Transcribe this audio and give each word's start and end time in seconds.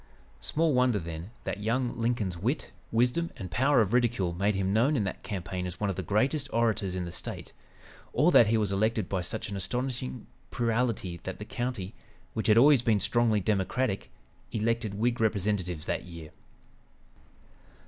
Small 0.39 0.73
wonder, 0.73 0.97
then, 0.97 1.29
that 1.43 1.59
young 1.61 1.95
Lincoln's 1.95 2.35
wit, 2.35 2.71
wisdom 2.91 3.29
and 3.37 3.51
power 3.51 3.81
of 3.81 3.93
ridicule 3.93 4.33
made 4.33 4.55
him 4.55 4.73
known 4.73 4.95
in 4.95 5.03
that 5.03 5.21
campaign 5.21 5.67
as 5.67 5.79
one 5.79 5.91
of 5.91 5.95
the 5.95 6.01
greatest 6.01 6.49
orators 6.51 6.95
in 6.95 7.05
the 7.05 7.11
State, 7.11 7.53
or 8.11 8.31
that 8.31 8.47
he 8.47 8.57
was 8.57 8.71
elected 8.71 9.07
by 9.07 9.21
such 9.21 9.47
an 9.49 9.55
astonishing 9.55 10.25
plurality 10.49 11.17
that 11.21 11.37
the 11.37 11.45
county, 11.45 11.93
which 12.33 12.47
had 12.47 12.57
always 12.57 12.81
been 12.81 12.99
strongly 12.99 13.39
Democratic, 13.39 14.09
elected 14.51 14.95
Whig 14.95 15.21
representatives 15.21 15.85
that 15.85 16.03
year. 16.03 16.31